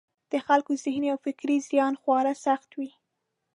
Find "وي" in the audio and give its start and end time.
2.79-2.91